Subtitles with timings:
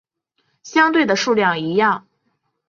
[0.63, 2.07] 相对的数量一样。